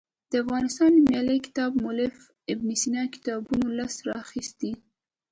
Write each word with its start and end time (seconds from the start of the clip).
د 0.31 0.33
افغانستان 0.43 0.89
نومیالي 0.97 1.37
کتاب 1.47 1.71
مولف 1.83 2.15
د 2.25 2.29
ابن 2.51 2.69
سینا 2.81 3.03
کتابونو 3.13 3.67
لست 3.77 3.97
راخیستی. 4.11 4.71